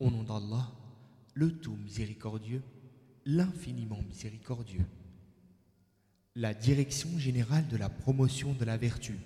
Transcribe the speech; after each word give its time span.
Au 0.00 0.10
nom 0.10 0.22
d'Allah, 0.22 0.72
le 1.34 1.52
tout 1.58 1.76
miséricordieux, 1.76 2.62
l'infiniment 3.26 4.00
miséricordieux. 4.08 4.86
La 6.34 6.54
direction 6.54 7.18
générale 7.18 7.68
de 7.68 7.76
la 7.76 7.90
promotion 7.90 8.54
de 8.54 8.64
la 8.64 8.78
vertu 8.78 9.18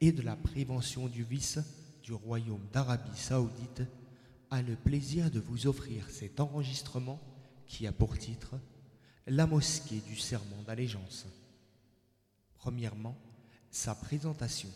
et 0.00 0.10
de 0.10 0.22
la 0.22 0.34
prévention 0.34 1.06
du 1.06 1.22
vice 1.22 1.60
du 2.02 2.12
Royaume 2.12 2.66
d'Arabie 2.72 3.16
saoudite 3.16 3.82
a 4.50 4.60
le 4.60 4.74
plaisir 4.74 5.30
de 5.30 5.38
vous 5.38 5.68
offrir 5.68 6.10
cet 6.10 6.40
enregistrement 6.40 7.20
qui 7.68 7.86
a 7.86 7.92
pour 7.92 8.18
titre 8.18 8.56
La 9.28 9.46
mosquée 9.46 10.00
du 10.00 10.16
serment 10.16 10.62
d'allégeance. 10.66 11.26
Premièrement, 12.54 13.16
sa 13.70 13.94
présentation. 13.94 14.70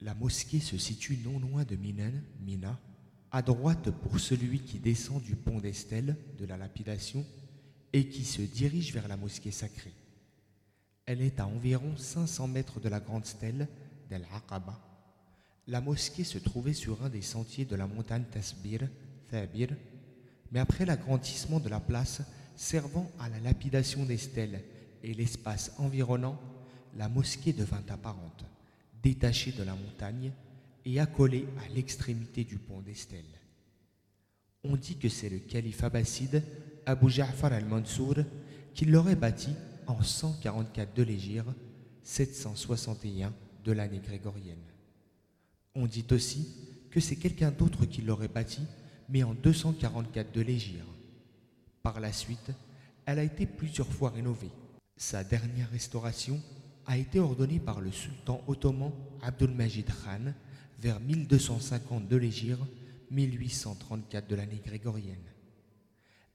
La 0.00 0.14
mosquée 0.14 0.60
se 0.60 0.76
situe 0.76 1.16
non 1.24 1.38
loin 1.38 1.64
de 1.64 1.76
Minan, 1.76 2.12
Mina, 2.40 2.78
à 3.32 3.40
droite 3.40 3.90
pour 3.90 4.20
celui 4.20 4.60
qui 4.60 4.78
descend 4.78 5.22
du 5.22 5.34
pont 5.36 5.58
d'Estelle 5.58 6.16
de 6.38 6.44
la 6.44 6.58
lapidation 6.58 7.24
et 7.94 8.06
qui 8.06 8.24
se 8.24 8.42
dirige 8.42 8.92
vers 8.92 9.08
la 9.08 9.16
mosquée 9.16 9.50
sacrée. 9.50 9.94
Elle 11.06 11.22
est 11.22 11.40
à 11.40 11.46
environ 11.46 11.96
500 11.96 12.46
mètres 12.48 12.78
de 12.78 12.90
la 12.90 13.00
grande 13.00 13.24
stèle 13.24 13.68
d'Al-Aqaba. 14.10 14.78
La 15.66 15.80
mosquée 15.80 16.24
se 16.24 16.38
trouvait 16.38 16.74
sur 16.74 17.02
un 17.02 17.08
des 17.08 17.22
sentiers 17.22 17.64
de 17.64 17.74
la 17.74 17.86
montagne 17.86 18.24
Tasbir, 18.30 18.88
Thabir, 19.30 19.68
mais 20.50 20.60
après 20.60 20.84
l'agrandissement 20.84 21.58
de 21.58 21.70
la 21.70 21.80
place 21.80 22.20
servant 22.54 23.10
à 23.18 23.30
la 23.30 23.40
lapidation 23.40 24.04
des 24.04 24.18
stèles 24.18 24.62
et 25.02 25.14
l'espace 25.14 25.72
environnant, 25.78 26.38
la 26.96 27.08
mosquée 27.08 27.54
devint 27.54 27.82
apparente, 27.88 28.44
détachée 29.02 29.52
de 29.52 29.62
la 29.62 29.74
montagne 29.74 30.32
et 30.84 31.00
accolée 31.00 31.46
à 31.64 31.68
l'extrémité 31.74 32.44
du 32.44 32.58
pont 32.58 32.80
d'Estelle. 32.80 33.24
On 34.64 34.76
dit 34.76 34.96
que 34.96 35.08
c'est 35.08 35.28
le 35.28 35.38
calife 35.38 35.82
abbasside 35.82 36.42
Abu 36.86 37.10
Ja'far 37.10 37.52
al-Mansour 37.52 38.16
qui 38.74 38.84
l'aurait 38.84 39.16
bâti 39.16 39.50
en 39.86 40.02
144 40.02 40.94
de 40.94 41.02
l'Égypte, 41.02 41.48
761 42.02 43.32
de 43.64 43.72
l'année 43.72 44.00
grégorienne. 44.00 44.56
On 45.74 45.86
dit 45.86 46.06
aussi 46.10 46.48
que 46.90 47.00
c'est 47.00 47.16
quelqu'un 47.16 47.50
d'autre 47.50 47.86
qui 47.86 48.02
l'aurait 48.02 48.28
bâti, 48.28 48.62
mais 49.08 49.22
en 49.22 49.34
244 49.34 50.32
de 50.32 50.40
l'Égypte. 50.40 50.84
Par 51.82 51.98
la 52.00 52.12
suite, 52.12 52.52
elle 53.06 53.18
a 53.18 53.24
été 53.24 53.46
plusieurs 53.46 53.88
fois 53.88 54.10
rénovée. 54.10 54.50
Sa 54.96 55.24
dernière 55.24 55.70
restauration 55.70 56.40
a 56.86 56.98
été 56.98 57.18
ordonnée 57.18 57.58
par 57.58 57.80
le 57.80 57.90
sultan 57.90 58.42
ottoman 58.46 58.92
Abdulmajid 59.22 59.86
Khan 59.86 60.32
vers 60.82 60.98
1250 60.98 62.08
de 62.08 62.16
l'Égypte, 62.16 62.58
1834 63.12 64.28
de 64.28 64.34
l'année 64.34 64.60
grégorienne. 64.66 65.16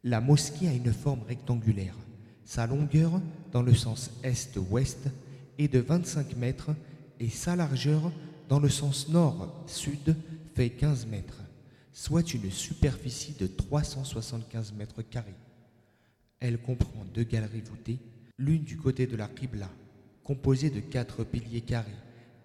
La 0.06 0.22
mosquée 0.22 0.70
a 0.70 0.73
une 0.73 0.94
forme 0.94 1.23
rectangulaire. 1.28 1.98
Sa 2.45 2.66
longueur, 2.66 3.20
dans 3.52 3.62
le 3.62 3.73
sens 3.73 4.09
est-ouest, 4.23 5.09
est 5.58 5.67
de 5.67 5.80
25 5.80 6.38
mètres 6.38 6.70
et 7.20 7.28
sa 7.28 7.58
largeur, 7.58 8.09
dans 8.48 8.62
le 8.62 8.70
sens 8.70 9.09
nord-sud, 9.09 10.16
fait 10.56 10.70
15 10.70 11.08
mètres, 11.08 11.42
soit 11.92 12.34
une 12.34 12.50
superficie 12.50 13.34
de 13.38 13.48
375 13.48 14.72
mètres 14.73 15.02
carrés. 15.02 15.36
Elle 16.39 16.58
comprend 16.61 17.04
deux 17.14 17.23
galeries 17.23 17.61
voûtées, 17.61 18.00
l'une 18.38 18.64
du 18.64 18.78
côté 18.78 19.08
de 19.08 19.17
la 19.17 19.28
Qibla, 19.28 19.70
composée 20.23 20.70
de 20.70 20.80
quatre 20.80 21.26
piliers 21.26 21.61
carrés 21.61 21.92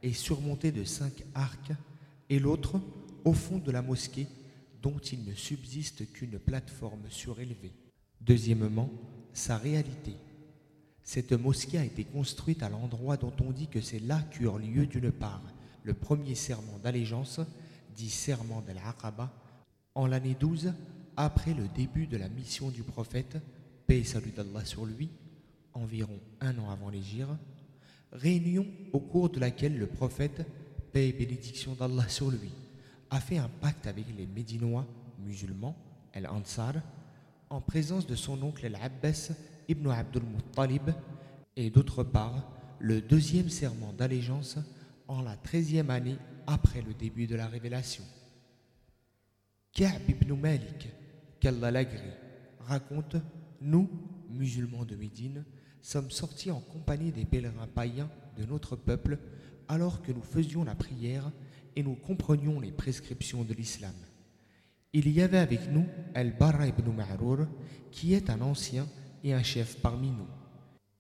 et 0.03 0.13
surmontée 0.13 0.73
de 0.73 0.83
cinq 0.83 1.23
arcs, 1.35 1.73
et 2.31 2.39
l'autre 2.39 2.81
au 3.25 3.33
fond 3.33 3.59
de 3.59 3.71
la 3.71 3.83
mosquée 3.83 4.27
dont 4.83 4.99
il 4.99 5.25
ne 5.25 5.35
subsiste 5.35 6.11
qu'une 6.13 6.39
plateforme 6.39 7.09
surélevée. 7.09 7.73
Deuxièmement, 8.21 8.91
sa 9.33 9.57
réalité. 9.57 10.15
Cette 11.03 11.33
mosquée 11.33 11.79
a 11.79 11.85
été 11.85 12.05
construite 12.05 12.63
à 12.63 12.69
l'endroit 12.69 13.17
dont 13.17 13.33
on 13.41 13.51
dit 13.51 13.69
que 13.69 13.81
c'est 13.81 13.99
là 14.01 14.23
qu'eurent 14.31 14.59
lieu 14.59 14.87
d'une 14.87 15.11
part 15.11 15.43
le 15.85 15.95
premier 15.95 16.35
serment 16.35 16.79
d'allégeance, 16.83 17.41
dit 17.95 18.11
serment 18.11 18.63
d'Al-Aqaba, 18.63 19.33
en 19.95 20.07
l'année 20.07 20.37
12 20.39 20.73
après 21.17 21.55
le 21.55 21.69
début 21.69 22.07
de 22.07 22.17
la 22.17 22.29
mission 22.29 22.71
du 22.71 22.83
prophète, 22.83 23.37
paix 23.87 23.99
et 23.99 24.05
salut 24.05 24.31
d'Allah 24.31 24.65
sur 24.65 24.87
lui, 24.87 25.11
environ 25.75 26.19
un 26.41 26.57
an 26.59 26.71
avant 26.71 26.89
l'Égypte, 26.89 27.29
réunion 28.13 28.67
au 28.93 29.01
cours 29.01 29.31
de 29.31 29.41
laquelle 29.41 29.79
le 29.79 29.87
prophète, 29.87 30.47
paix 30.93 31.09
et 31.09 31.13
bénédiction 31.13 31.75
d'Allah 31.75 32.09
sur 32.09 32.31
lui, 32.31 32.51
a 33.11 33.21
fait 33.21 33.39
un 33.39 33.49
pacte 33.49 33.87
avec 33.87 34.07
les 34.17 34.27
Médinois 34.27 34.87
musulmans, 35.19 35.77
El-Ansar, 36.13 36.75
en 37.51 37.61
présence 37.61 38.07
de 38.07 38.15
son 38.15 38.43
oncle 38.43 38.65
El-Abbas 38.65 39.33
ibn 39.69 39.91
Abdul 39.91 40.23
Muttalib, 40.23 40.91
et 41.57 41.71
d'autre 41.71 42.03
part 42.03 42.51
le 42.79 43.01
deuxième 43.01 43.49
serment 43.49 43.93
d'allégeance 43.93 44.59
en 45.09 45.23
la 45.23 45.37
treizième 45.37 45.91
année 45.91 46.17
après 46.47 46.83
le 46.83 46.95
début 46.95 47.27
de 47.27 47.37
la 47.37 47.47
révélation. 47.47 48.05
Ka'b 49.73 50.09
ibn 50.09 50.35
Malik, 50.35 50.89
qu'Allah 51.41 51.71
l'agrée, 51.71 52.17
raconte 52.61 53.17
Nous, 53.61 53.89
musulmans 54.31 54.85
de 54.85 54.97
Médine, 54.97 55.45
sommes 55.81 56.11
sortis 56.11 56.51
en 56.51 56.61
compagnie 56.61 57.13
des 57.13 57.25
pèlerins 57.25 57.67
païens 57.67 58.11
de 58.37 58.45
notre 58.45 58.77
peuple 58.77 59.19
alors 59.73 60.03
que 60.03 60.13
nous 60.13 60.23
faisions 60.23 60.65
la 60.65 60.75
prière 60.75 61.33
et 61.77 61.83
nous 61.83 61.95
comprenions 61.95 62.61
les 62.61 62.73
prescriptions 62.73 63.43
de 63.43 63.55
l'islam. 63.55 63.95
Il 64.93 65.09
y 65.09 65.23
avait 65.23 65.39
avec 65.39 65.73
nous 65.73 65.87
Al-Barra 66.15 66.67
ibn 66.67 66.91
Ma'rour, 66.91 67.47
qui 67.91 68.13
est 68.13 68.29
un 68.29 68.43
ancien 68.43 68.87
et 69.25 69.33
un 69.33 69.43
chef 69.43 69.81
parmi 69.81 70.11
nous. 70.11 70.29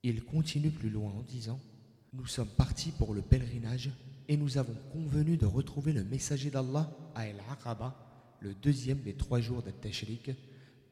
Il 0.02 0.24
continue 0.24 0.70
plus 0.70 0.88
loin 0.88 1.12
en 1.12 1.20
disant 1.20 1.60
Nous 2.14 2.24
sommes 2.24 2.48
partis 2.48 2.92
pour 2.92 3.12
le 3.12 3.20
pèlerinage 3.20 3.90
et 4.26 4.38
nous 4.38 4.56
avons 4.56 4.76
convenu 4.90 5.36
de 5.36 5.44
retrouver 5.44 5.92
le 5.92 6.04
messager 6.04 6.48
d'Allah 6.48 6.90
à 7.14 7.26
El-Aqaba, 7.26 7.94
le 8.40 8.54
deuxième 8.54 9.02
des 9.02 9.12
trois 9.12 9.40
jours 9.40 9.62
de 9.62 9.70
Tashrik, 9.70 10.30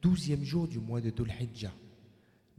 douzième 0.03 0.43
jour 0.43 0.67
du 0.67 0.77
mois 0.77 1.01
de 1.01 1.09
Dhul 1.09 1.31
Hijjah. 1.31 1.73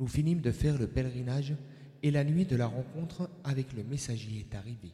Nous 0.00 0.08
finîmes 0.08 0.40
de 0.40 0.50
faire 0.50 0.78
le 0.78 0.88
pèlerinage 0.88 1.54
et 2.02 2.10
la 2.10 2.24
nuit 2.24 2.44
de 2.44 2.56
la 2.56 2.66
rencontre 2.66 3.30
avec 3.44 3.72
le 3.74 3.84
messager 3.84 4.40
est 4.40 4.56
arrivée. 4.56 4.90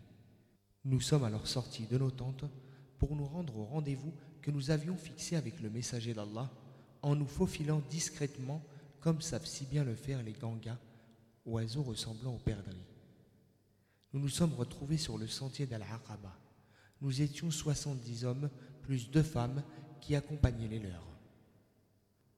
Nous 0.84 1.00
sommes 1.00 1.24
alors 1.24 1.46
sortis 1.46 1.86
de 1.86 1.98
nos 1.98 2.10
tentes 2.10 2.44
pour 2.98 3.14
nous 3.14 3.26
rendre 3.26 3.56
au 3.56 3.64
rendez-vous 3.64 4.12
que 4.42 4.50
nous 4.50 4.70
avions 4.70 4.96
fixé 4.96 5.36
avec 5.36 5.60
le 5.60 5.70
messager 5.70 6.14
d'Allah 6.14 6.50
en 7.02 7.14
nous 7.14 7.26
faufilant 7.26 7.82
discrètement 7.90 8.64
comme 9.00 9.20
savent 9.20 9.46
si 9.46 9.64
bien 9.66 9.84
le 9.84 9.94
faire 9.94 10.22
les 10.22 10.32
gangas, 10.32 10.78
oiseaux 11.46 11.82
ressemblant 11.82 12.34
aux 12.34 12.38
perdrix. 12.38 12.82
Nous 14.12 14.20
nous 14.20 14.28
sommes 14.28 14.54
retrouvés 14.54 14.96
sur 14.96 15.18
le 15.18 15.26
sentier 15.26 15.66
d'Al-Aqaba. 15.66 16.36
Nous 17.00 17.22
étions 17.22 17.50
70 17.50 18.24
hommes 18.24 18.50
plus 18.82 19.10
deux 19.10 19.22
femmes 19.22 19.62
qui 20.00 20.16
accompagnaient 20.16 20.68
les 20.68 20.80
leurs. 20.80 21.06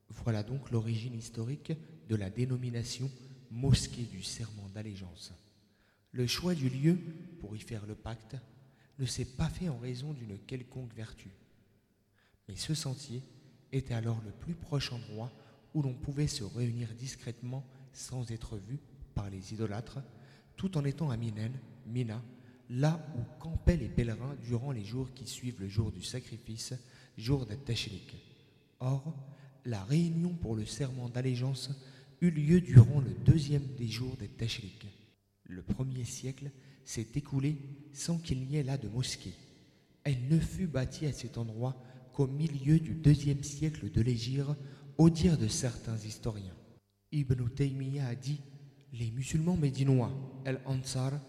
Voilà 0.08 0.42
donc 0.42 0.70
l'origine 0.70 1.14
historique 1.14 1.72
de 2.08 2.16
la 2.16 2.28
dénomination 2.28 3.10
mosquée 3.50 4.02
du 4.02 4.22
serment 4.22 4.68
d'allégeance. 4.74 5.32
Le 6.12 6.26
choix 6.26 6.54
du 6.54 6.68
lieu 6.68 6.98
pour 7.38 7.56
y 7.56 7.60
faire 7.60 7.86
le 7.86 7.94
pacte 7.94 8.36
ne 8.98 9.06
s'est 9.06 9.24
pas 9.24 9.48
fait 9.48 9.68
en 9.68 9.78
raison 9.78 10.12
d'une 10.12 10.38
quelconque 10.38 10.94
vertu. 10.94 11.30
Mais 12.48 12.56
ce 12.56 12.74
sentier 12.74 13.22
était 13.72 13.94
alors 13.94 14.20
le 14.24 14.32
plus 14.32 14.54
proche 14.54 14.92
endroit 14.92 15.32
où 15.74 15.82
l'on 15.82 15.94
pouvait 15.94 16.26
se 16.26 16.42
réunir 16.42 16.88
discrètement 16.98 17.64
sans 17.92 18.30
être 18.32 18.56
vu 18.56 18.78
par 19.14 19.30
les 19.30 19.52
idolâtres, 19.52 20.00
tout 20.56 20.76
en 20.76 20.84
étant 20.84 21.10
à 21.10 21.16
Minen, 21.16 21.52
Mina, 21.86 22.22
là 22.68 23.04
où 23.16 23.22
campaient 23.40 23.76
les 23.76 23.88
pèlerins 23.88 24.36
durant 24.42 24.72
les 24.72 24.84
jours 24.84 25.12
qui 25.14 25.26
suivent 25.26 25.60
le 25.60 25.68
jour 25.68 25.92
du 25.92 26.02
sacrifice, 26.02 26.74
jour 27.16 27.46
de 27.46 27.54
Tashrik. 27.54 28.16
Or, 28.80 29.14
la 29.64 29.82
réunion 29.84 30.34
pour 30.34 30.56
le 30.56 30.66
serment 30.66 31.08
d'allégeance 31.08 31.70
eut 32.20 32.30
lieu 32.30 32.60
durant 32.60 33.00
le 33.00 33.12
deuxième 33.24 33.66
des 33.76 33.88
jours 33.88 34.16
de 34.16 34.26
Tashrik. 34.26 34.86
Le 35.50 35.62
premier 35.62 36.04
siècle 36.04 36.52
s'est 36.84 37.08
écoulé 37.16 37.56
sans 37.92 38.18
qu'il 38.18 38.46
n'y 38.46 38.56
ait 38.56 38.62
là 38.62 38.78
de 38.78 38.88
mosquée. 38.88 39.34
Elle 40.04 40.28
ne 40.28 40.38
fut 40.38 40.68
bâtie 40.68 41.06
à 41.06 41.12
cet 41.12 41.38
endroit 41.38 41.76
qu'au 42.12 42.28
milieu 42.28 42.78
du 42.78 42.94
deuxième 42.94 43.42
siècle 43.42 43.90
de 43.90 44.00
l'Égypte, 44.00 44.46
au 44.96 45.10
dire 45.10 45.36
de 45.36 45.48
certains 45.48 45.96
historiens. 45.96 46.54
Ibn 47.10 47.48
Taymiyyah 47.48 48.06
a 48.06 48.14
dit 48.14 48.40
Les 48.92 49.10
musulmans 49.10 49.56
médinois, 49.56 50.12
El-Ansar, 50.44 51.20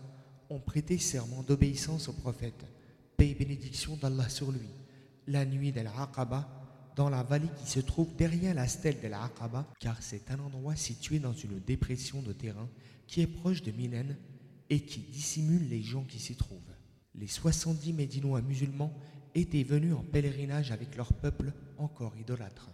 ont 0.52 0.60
prêté 0.60 1.00
serment 1.00 1.42
d'obéissance 1.42 2.08
au 2.08 2.14
prophète, 2.14 2.66
paix 3.18 3.32
et 3.32 3.36
bénédiction 3.36 3.98
d'Allah 3.98 4.30
sur 4.30 4.52
lui, 4.52 4.70
la 5.26 5.46
nuit 5.46 5.72
d'Al-Aqaba, 5.72 6.61
dans 7.02 7.10
la 7.10 7.24
vallée 7.24 7.50
qui 7.58 7.68
se 7.68 7.80
trouve 7.80 8.16
derrière 8.16 8.54
la 8.54 8.68
stèle 8.68 9.02
d'Al-Aqaba, 9.02 9.66
car 9.80 10.00
c'est 10.04 10.30
un 10.30 10.38
endroit 10.38 10.76
situé 10.76 11.18
dans 11.18 11.34
une 11.34 11.60
dépression 11.60 12.22
de 12.22 12.32
terrain 12.32 12.70
qui 13.08 13.22
est 13.22 13.28
proche 13.28 13.64
de 13.64 13.72
Minen 13.72 14.16
et 14.70 14.82
qui 14.82 15.00
dissimule 15.00 15.68
les 15.68 15.82
gens 15.82 16.04
qui 16.04 16.20
s'y 16.20 16.36
trouvent. 16.36 16.60
Les 17.16 17.26
70 17.26 17.94
Médinois 17.94 18.44
musulmans 18.44 18.96
étaient 19.34 19.64
venus 19.64 19.96
en 19.96 20.04
pèlerinage 20.04 20.70
avec 20.70 20.96
leur 20.96 21.12
peuple 21.12 21.54
encore 21.80 22.16
idolâtre. 22.18 22.70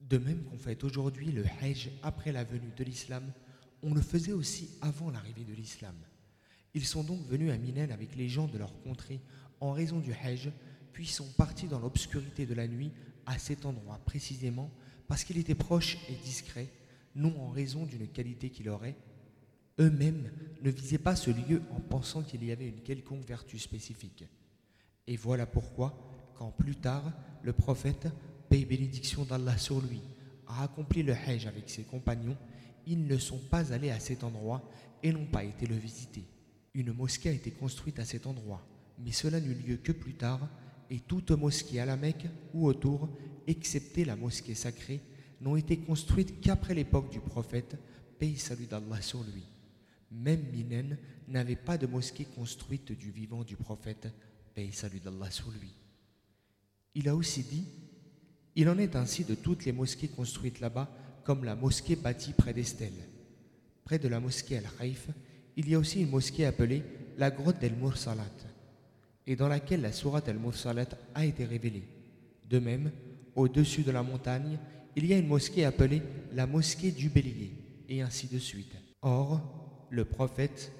De 0.00 0.18
même 0.18 0.44
qu'on 0.44 0.56
fait 0.56 0.84
aujourd'hui 0.84 1.32
le 1.32 1.44
Hajj 1.60 1.90
après 2.04 2.30
la 2.30 2.44
venue 2.44 2.70
de 2.76 2.84
l'islam, 2.84 3.24
on 3.82 3.92
le 3.92 4.02
faisait 4.02 4.30
aussi 4.30 4.70
avant 4.82 5.10
l'arrivée 5.10 5.44
de 5.44 5.54
l'islam. 5.54 5.96
Ils 6.74 6.86
sont 6.86 7.02
donc 7.02 7.26
venus 7.26 7.50
à 7.50 7.58
Minen 7.58 7.90
avec 7.90 8.14
les 8.14 8.28
gens 8.28 8.46
de 8.46 8.56
leur 8.56 8.80
contrée 8.82 9.20
en 9.58 9.72
raison 9.72 9.98
du 9.98 10.12
Hajj, 10.12 10.48
puis 10.92 11.08
sont 11.08 11.32
partis 11.36 11.66
dans 11.66 11.80
l'obscurité 11.80 12.46
de 12.46 12.54
la 12.54 12.68
nuit 12.68 12.92
à 13.28 13.38
cet 13.38 13.66
endroit 13.66 14.00
précisément 14.06 14.70
parce 15.06 15.22
qu'il 15.22 15.38
était 15.38 15.54
proche 15.54 15.98
et 16.08 16.14
discret, 16.24 16.68
non 17.14 17.38
en 17.40 17.50
raison 17.50 17.84
d'une 17.84 18.08
qualité 18.08 18.48
qu'il 18.48 18.68
aurait. 18.70 18.96
Eux-mêmes 19.78 20.30
ne 20.62 20.70
visaient 20.70 20.98
pas 20.98 21.14
ce 21.14 21.30
lieu 21.30 21.62
en 21.70 21.80
pensant 21.80 22.22
qu'il 22.22 22.42
y 22.44 22.50
avait 22.50 22.68
une 22.68 22.80
quelconque 22.80 23.26
vertu 23.26 23.58
spécifique. 23.58 24.24
Et 25.06 25.16
voilà 25.16 25.46
pourquoi, 25.46 26.32
quand 26.36 26.50
plus 26.50 26.76
tard, 26.76 27.12
le 27.42 27.52
prophète, 27.52 28.08
paix 28.48 28.60
et 28.60 28.64
bénédiction 28.64 29.24
d'Allah 29.24 29.58
sur 29.58 29.80
lui, 29.80 30.00
a 30.46 30.64
accompli 30.64 31.02
le 31.02 31.12
Hajj 31.12 31.46
avec 31.46 31.68
ses 31.68 31.82
compagnons, 31.82 32.36
ils 32.86 33.06
ne 33.06 33.18
sont 33.18 33.38
pas 33.50 33.72
allés 33.72 33.90
à 33.90 34.00
cet 34.00 34.24
endroit 34.24 34.62
et 35.02 35.12
n'ont 35.12 35.26
pas 35.26 35.44
été 35.44 35.66
le 35.66 35.76
visiter. 35.76 36.24
Une 36.74 36.92
mosquée 36.92 37.28
a 37.28 37.32
été 37.32 37.50
construite 37.50 37.98
à 37.98 38.04
cet 38.06 38.26
endroit, 38.26 38.66
mais 38.98 39.12
cela 39.12 39.38
n'eut 39.38 39.54
lieu 39.54 39.76
que 39.76 39.92
plus 39.92 40.14
tard, 40.14 40.48
et 40.90 41.00
toute 41.00 41.30
mosquée 41.32 41.80
à 41.80 41.86
la 41.86 41.96
Mecque 41.96 42.26
ou 42.54 42.66
autour, 42.66 43.08
excepté 43.46 44.04
la 44.04 44.16
mosquée 44.16 44.54
sacrée, 44.54 45.00
n'ont 45.40 45.56
été 45.56 45.78
construites 45.78 46.40
qu'après 46.40 46.74
l'époque 46.74 47.10
du 47.10 47.20
prophète, 47.20 47.76
paix 48.18 48.30
et 48.30 48.36
salut 48.36 48.66
d'Allah 48.66 49.00
sur 49.00 49.22
lui. 49.22 49.44
Même 50.10 50.42
Minen 50.52 50.96
n'avait 51.28 51.56
pas 51.56 51.78
de 51.78 51.86
mosquée 51.86 52.24
construite 52.24 52.92
du 52.92 53.10
vivant 53.10 53.44
du 53.44 53.56
prophète, 53.56 54.08
paix 54.54 54.66
et 54.66 54.72
salut 54.72 55.00
d'Allah 55.00 55.30
sur 55.30 55.50
lui. 55.50 55.72
Il 56.94 57.08
a 57.08 57.14
aussi 57.14 57.42
dit 57.42 57.64
Il 58.56 58.68
en 58.68 58.78
est 58.78 58.96
ainsi 58.96 59.24
de 59.24 59.34
toutes 59.34 59.64
les 59.64 59.72
mosquées 59.72 60.08
construites 60.08 60.60
là-bas, 60.60 60.90
comme 61.24 61.44
la 61.44 61.54
mosquée 61.54 61.96
bâtie 61.96 62.32
près 62.32 62.54
d'Estelle. 62.54 63.06
Près 63.84 63.98
de 63.98 64.08
la 64.08 64.20
mosquée 64.20 64.58
Al-Khaïf, 64.58 65.08
il 65.56 65.68
y 65.68 65.74
a 65.74 65.78
aussi 65.78 66.00
une 66.00 66.10
mosquée 66.10 66.46
appelée 66.46 66.82
la 67.18 67.30
grotte 67.30 67.58
d'El-Mursalat, 67.58 68.24
et 69.28 69.36
dans 69.36 69.46
laquelle 69.46 69.82
la 69.82 69.92
sourate 69.92 70.26
Al-Mursalat 70.30 70.88
a 71.14 71.26
été 71.26 71.44
révélée. 71.44 71.84
De 72.48 72.58
même, 72.58 72.90
au-dessus 73.36 73.82
de 73.82 73.90
la 73.90 74.02
montagne, 74.02 74.58
il 74.96 75.04
y 75.04 75.12
a 75.12 75.18
une 75.18 75.26
mosquée 75.26 75.66
appelée 75.66 76.02
la 76.32 76.46
mosquée 76.46 76.90
du 76.90 77.10
bélier, 77.10 77.52
et 77.90 78.00
ainsi 78.00 78.26
de 78.26 78.38
suite. 78.38 78.74
Or, 79.02 79.86
le 79.90 80.06
prophète, 80.06 80.72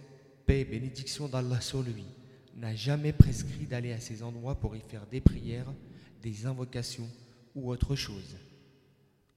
paix 0.47 0.61
et 0.61 0.65
bénédiction 0.65 1.29
d'Allah 1.29 1.61
sur 1.61 1.83
lui, 1.83 2.07
n'a 2.57 2.75
jamais 2.75 3.13
prescrit 3.13 3.67
d'aller 3.67 3.93
à 3.93 4.01
ces 4.01 4.23
endroits 4.23 4.59
pour 4.59 4.75
y 4.75 4.81
faire 4.81 5.07
des 5.07 5.21
prières, 5.21 5.71
des 6.23 6.47
invocations 6.47 7.09
ou 7.55 7.71
autre 7.71 7.97
chose. 7.97 8.37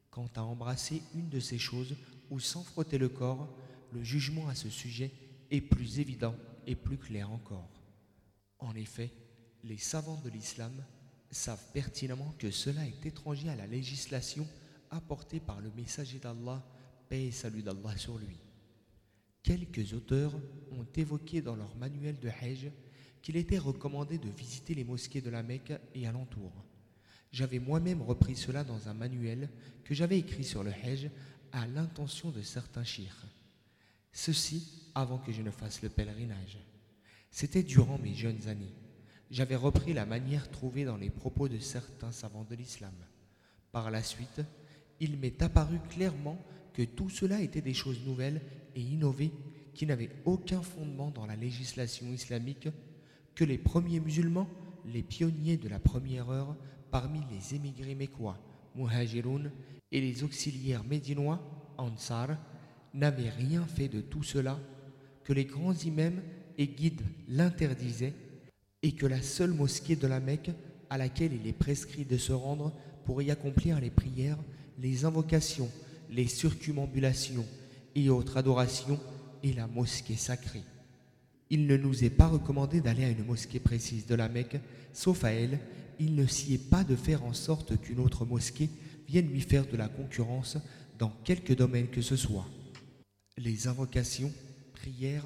Quant 0.09 0.29
à 0.35 0.41
embrasser 0.41 1.01
une 1.15 1.27
de 1.27 1.41
ces 1.41 1.57
choses 1.57 1.97
ou 2.29 2.39
sans 2.39 2.63
frotter 2.63 2.97
le 2.97 3.09
corps, 3.09 3.53
le 3.91 4.03
jugement 4.05 4.47
à 4.47 4.55
ce 4.55 4.69
sujet 4.69 5.11
est 5.51 5.59
plus 5.59 5.99
évident 5.99 6.35
et 6.65 6.75
plus 6.75 6.97
clair 6.97 7.29
encore. 7.29 7.80
En 8.61 8.75
effet, 8.75 9.11
les 9.63 9.77
savants 9.77 10.21
de 10.23 10.29
l'islam 10.29 10.71
savent 11.29 11.71
pertinemment 11.73 12.33
que 12.37 12.51
cela 12.51 12.85
est 12.85 13.05
étranger 13.05 13.49
à 13.49 13.55
la 13.55 13.67
législation 13.67 14.47
apportée 14.91 15.39
par 15.39 15.61
le 15.61 15.71
messager 15.71 16.19
d'Allah, 16.19 16.63
paix 17.09 17.27
et 17.27 17.31
salut 17.31 17.63
d'Allah 17.63 17.97
sur 17.97 18.17
lui. 18.17 18.37
Quelques 19.43 19.93
auteurs 19.93 20.33
ont 20.71 20.85
évoqué 20.95 21.41
dans 21.41 21.55
leur 21.55 21.75
manuel 21.75 22.19
de 22.19 22.29
Hajj 22.29 22.71
qu'il 23.21 23.35
était 23.35 23.57
recommandé 23.57 24.17
de 24.17 24.29
visiter 24.29 24.75
les 24.75 24.83
mosquées 24.83 25.21
de 25.21 25.29
la 25.29 25.43
Mecque 25.43 25.73
et 25.95 26.07
alentour. 26.07 26.51
J'avais 27.31 27.59
moi-même 27.59 28.01
repris 28.01 28.35
cela 28.35 28.63
dans 28.63 28.89
un 28.89 28.93
manuel 28.93 29.49
que 29.83 29.95
j'avais 29.95 30.19
écrit 30.19 30.43
sur 30.43 30.63
le 30.63 30.71
Hajj 30.71 31.09
à 31.51 31.65
l'intention 31.65 32.29
de 32.29 32.41
certains 32.41 32.83
chirs. 32.83 33.25
Ceci 34.11 34.89
avant 34.93 35.17
que 35.17 35.31
je 35.31 35.41
ne 35.41 35.51
fasse 35.51 35.81
le 35.81 35.89
pèlerinage. 35.89 36.59
C'était 37.31 37.63
durant 37.63 37.97
mes 37.97 38.13
jeunes 38.13 38.47
années. 38.47 38.73
J'avais 39.31 39.55
repris 39.55 39.93
la 39.93 40.05
manière 40.05 40.51
trouvée 40.51 40.83
dans 40.83 40.97
les 40.97 41.09
propos 41.09 41.47
de 41.47 41.57
certains 41.57 42.11
savants 42.11 42.45
de 42.49 42.55
l'islam. 42.55 42.93
Par 43.71 43.89
la 43.89 44.03
suite, 44.03 44.41
il 44.99 45.17
m'est 45.17 45.41
apparu 45.41 45.79
clairement 45.89 46.37
que 46.73 46.83
tout 46.83 47.09
cela 47.09 47.41
était 47.41 47.61
des 47.61 47.73
choses 47.73 48.05
nouvelles 48.05 48.41
et 48.75 48.81
innovées 48.81 49.31
qui 49.73 49.85
n'avaient 49.85 50.11
aucun 50.25 50.61
fondement 50.61 51.09
dans 51.09 51.25
la 51.25 51.37
législation 51.37 52.07
islamique, 52.07 52.67
que 53.33 53.45
les 53.45 53.57
premiers 53.57 54.01
musulmans, 54.01 54.49
les 54.85 55.01
pionniers 55.01 55.57
de 55.57 55.69
la 55.69 55.79
première 55.79 56.29
heure, 56.29 56.57
parmi 56.91 57.21
les 57.31 57.55
émigrés 57.55 57.95
mécois, 57.95 58.37
muhajiroun, 58.75 59.49
et 59.93 60.01
les 60.01 60.23
auxiliaires 60.23 60.83
médinois, 60.83 61.41
ansar, 61.77 62.37
n'avaient 62.93 63.29
rien 63.29 63.65
fait 63.65 63.87
de 63.87 64.01
tout 64.01 64.23
cela, 64.23 64.59
que 65.23 65.31
les 65.31 65.45
grands 65.45 65.73
imams 65.73 66.21
et 66.57 66.67
guides 66.67 67.01
l'interdisaient, 67.27 68.13
et 68.83 68.93
que 68.93 69.05
la 69.05 69.21
seule 69.21 69.53
mosquée 69.53 69.95
de 69.95 70.07
la 70.07 70.19
Mecque 70.19 70.51
à 70.89 70.97
laquelle 70.97 71.33
il 71.33 71.47
est 71.47 71.53
prescrit 71.53 72.05
de 72.05 72.17
se 72.17 72.33
rendre 72.33 72.73
pour 73.05 73.21
y 73.21 73.31
accomplir 73.31 73.79
les 73.79 73.89
prières, 73.89 74.37
les 74.79 75.05
invocations, 75.05 75.69
les 76.09 76.27
circumambulations 76.27 77.45
et 77.95 78.09
autres 78.09 78.37
adorations 78.37 78.99
est 79.43 79.55
la 79.55 79.67
mosquée 79.67 80.15
sacrée. 80.15 80.63
Il 81.49 81.67
ne 81.67 81.77
nous 81.77 82.03
est 82.03 82.09
pas 82.09 82.27
recommandé 82.27 82.81
d'aller 82.81 83.03
à 83.03 83.09
une 83.09 83.25
mosquée 83.25 83.59
précise 83.59 84.05
de 84.05 84.15
la 84.15 84.29
Mecque, 84.29 84.59
sauf 84.93 85.23
à 85.23 85.31
elle, 85.31 85.59
il 85.99 86.15
ne 86.15 86.25
s'y 86.25 86.53
est 86.53 86.69
pas 86.69 86.83
de 86.83 86.95
faire 86.95 87.23
en 87.23 87.33
sorte 87.33 87.79
qu'une 87.79 87.99
autre 87.99 88.25
mosquée 88.25 88.69
vienne 89.07 89.29
lui 89.29 89.41
faire 89.41 89.67
de 89.67 89.77
la 89.77 89.87
concurrence 89.87 90.57
dans 90.97 91.13
quelque 91.23 91.53
domaine 91.53 91.89
que 91.89 92.01
ce 92.01 92.15
soit. 92.15 92.47
Les 93.37 93.67
invocations, 93.67 94.31
prières 94.73 95.25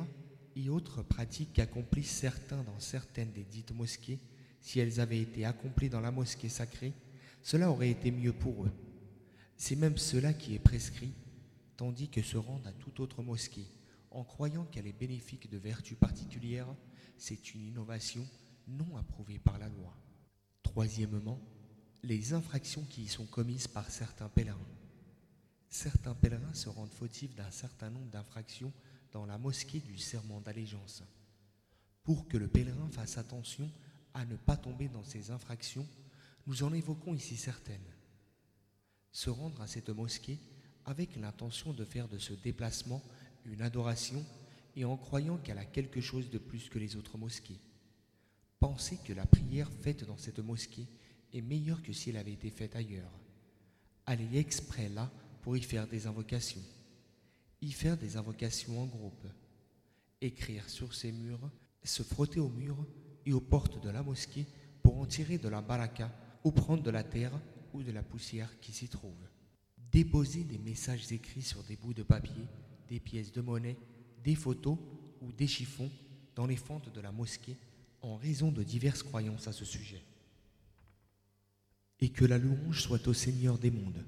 et 0.56 0.70
autres 0.70 1.04
pratiques 1.04 1.54
qu'accomplissent 1.54 2.12
certains 2.12 2.64
dans 2.64 2.80
certaines 2.80 3.32
des 3.32 3.44
dites 3.44 3.72
mosquées, 3.72 4.20
si 4.62 4.80
elles 4.80 5.00
avaient 5.00 5.20
été 5.20 5.46
accomplies 5.46 5.90
dans 5.90 6.02
la 6.02 6.12
mosquée 6.12 6.50
sacrée, 6.50 6.94
cela 7.44 7.70
aurait 7.70 7.90
été 7.90 8.12
mieux 8.12 8.34
pour 8.34 8.66
eux. 8.66 8.72
C'est 9.58 9.76
même 9.76 9.98
cela 9.98 10.34
qui 10.34 10.56
est 10.56 10.60
prescrit, 10.60 11.14
tandis 11.78 12.10
que 12.10 12.22
se 12.22 12.38
rendre 12.38 12.68
à 12.68 12.72
toute 12.72 13.00
autre 13.00 13.22
mosquée, 13.22 13.68
en 14.12 14.24
croyant 14.24 14.66
qu'elle 14.66 14.88
est 14.88 14.98
bénéfique 14.98 15.50
de 15.50 15.58
vertus 15.58 15.98
particulières, 15.98 16.74
c'est 17.18 17.54
une 17.54 17.66
innovation 17.66 18.26
non 18.68 18.98
approuvée 18.98 19.40
par 19.40 19.60
la 19.60 19.70
loi. 19.70 19.94
Troisièmement, 20.64 21.40
les 22.02 22.34
infractions 22.34 22.86
qui 22.90 23.04
y 23.04 23.08
sont 23.08 23.26
commises 23.26 23.68
par 23.68 23.90
certains 23.90 24.30
pèlerins. 24.30 24.58
Certains 25.70 26.14
pèlerins 26.14 26.54
se 26.54 26.70
rendent 26.70 26.94
fautifs 26.94 27.36
d'un 27.36 27.52
certain 27.52 27.90
nombre 27.90 28.10
d'infractions 28.10 28.72
dans 29.16 29.26
la 29.26 29.38
mosquée 29.38 29.80
du 29.80 29.98
serment 29.98 30.42
d'allégeance. 30.42 31.02
Pour 32.04 32.28
que 32.28 32.36
le 32.36 32.50
pèlerin 32.50 32.90
fasse 32.92 33.18
attention 33.18 33.72
à 34.14 34.26
ne 34.26 34.36
pas 34.36 34.58
tomber 34.58 34.90
dans 34.90 35.06
ces 35.06 35.32
infractions, 35.32 35.88
nous 36.48 36.64
en 36.64 36.74
évoquons 36.74 37.14
ici 37.16 37.38
certaines. 37.38 37.80
Se 39.14 39.30
rendre 39.30 39.62
à 39.62 39.68
cette 39.68 39.90
mosquée 39.90 40.38
avec 40.84 41.16
l'intention 41.16 41.72
de 41.72 41.86
faire 41.86 42.10
de 42.10 42.18
ce 42.18 42.34
déplacement 42.34 43.02
une 43.46 43.62
adoration 43.62 44.22
et 44.76 44.84
en 44.84 44.98
croyant 44.98 45.38
qu'elle 45.38 45.60
a 45.60 45.66
quelque 45.66 46.02
chose 46.02 46.30
de 46.30 46.38
plus 46.38 46.68
que 46.68 46.78
les 46.78 46.98
autres 46.98 47.18
mosquées. 47.18 47.62
Penser 48.60 49.00
que 49.06 49.14
la 49.14 49.26
prière 49.26 49.72
faite 49.82 50.04
dans 50.04 50.18
cette 50.18 50.40
mosquée 50.40 50.88
est 51.32 51.42
meilleure 51.42 51.82
que 51.82 51.94
si 51.94 52.10
elle 52.10 52.18
avait 52.18 52.34
été 52.34 52.50
faite 52.50 52.76
ailleurs. 52.76 53.18
Aller 54.08 54.38
exprès 54.38 54.90
là 54.90 55.10
pour 55.42 55.56
y 55.56 55.62
faire 55.62 55.88
des 55.88 56.06
invocations. 56.06 56.64
Y 57.62 57.72
faire 57.72 57.98
des 57.98 58.18
invocations 58.18 58.82
en 58.82 58.86
groupe. 58.86 59.26
Écrire 60.22 60.70
sur 60.70 60.94
ces 60.94 61.12
murs, 61.12 61.50
se 61.84 62.04
frotter 62.04 62.40
aux 62.40 62.50
murs 62.50 62.86
et 63.26 63.34
aux 63.34 63.42
portes 63.42 63.84
de 63.84 63.90
la 63.90 64.04
mosquée 64.04 64.46
pour 64.82 65.00
en 65.00 65.06
tirer 65.06 65.38
de 65.38 65.48
la 65.48 65.62
baraka 65.62 66.12
ou 66.44 66.52
prendre 66.52 66.84
de 66.84 66.92
la 66.92 67.04
terre 67.04 67.40
ou 67.74 67.84
de 67.84 67.92
la 67.92 68.04
poussière 68.04 68.60
qui 68.60 68.72
s'y 68.72 68.88
trouve. 68.88 69.28
Déposer 69.92 70.44
des 70.44 70.58
messages 70.58 71.12
écrits 71.12 71.42
sur 71.42 71.64
des 71.64 71.76
bouts 71.76 71.94
de 71.94 72.04
papier, 72.04 72.48
des 72.88 73.00
pièces 73.00 73.32
de 73.32 73.42
monnaie, 73.42 73.78
des 74.24 74.36
photos 74.36 74.78
ou 75.22 75.32
des 75.32 75.48
chiffons 75.48 75.92
dans 76.36 76.46
les 76.46 76.56
fentes 76.56 76.94
de 76.94 77.02
la 77.02 77.12
mosquée 77.12 77.58
en 78.02 78.18
raison 78.18 78.52
de 78.52 78.64
diverses 78.64 79.04
croyances 79.04 79.48
à 79.48 79.54
ce 79.54 79.66
sujet. 79.66 80.04
Et 82.00 82.10
que 82.10 82.26
la 82.26 82.38
louange 82.38 82.82
soit 82.82 83.08
au 83.08 83.14
Seigneur 83.14 83.58
des 83.58 83.72
mondes, 83.72 84.06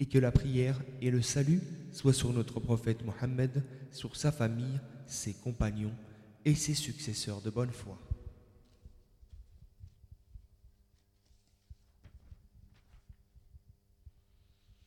et 0.00 0.06
que 0.06 0.18
la 0.18 0.30
prière 0.30 0.80
et 1.00 1.10
le 1.10 1.22
salut 1.22 1.60
soient 1.92 2.12
sur 2.12 2.32
notre 2.32 2.60
prophète 2.60 3.04
Mohammed, 3.04 3.64
sur 3.90 4.16
sa 4.16 4.32
famille, 4.32 4.80
ses 5.06 5.34
compagnons 5.34 5.94
et 6.44 6.54
ses 6.54 6.74
successeurs 6.74 7.40
de 7.40 7.50
bonne 7.50 7.72
foi. 7.72 7.98